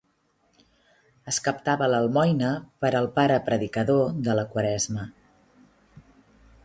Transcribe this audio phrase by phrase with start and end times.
[1.31, 2.49] Es captava l’almoina
[2.85, 5.05] per al pare predicador de la Quaresma.